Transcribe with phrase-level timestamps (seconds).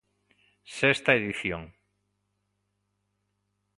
[0.77, 1.63] Sexta edición.